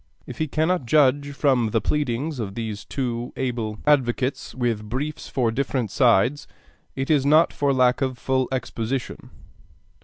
[0.25, 5.51] If he cannot judge from the pleadings of these two able advocates with briefs for
[5.51, 6.47] different sides,
[6.95, 9.29] it is not for lack of full exposition.